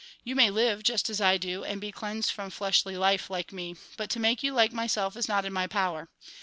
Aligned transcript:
You 0.23 0.33
may 0.35 0.49
live 0.49 0.81
just 0.81 1.11
as 1.11 1.21
I 1.21 1.37
do, 1.37 1.63
and 1.63 1.79
be 1.79 1.91
cleansed 1.91 2.31
from 2.31 2.49
fleshly 2.49 2.97
life 2.97 3.29
like 3.29 3.53
me, 3.53 3.75
but 3.97 4.09
to 4.09 4.19
make 4.19 4.41
you 4.41 4.51
like 4.51 4.73
myself 4.73 5.15
is 5.15 5.27
not 5.27 5.45
in 5.45 5.53
my 5.53 5.67
power. 5.67 6.09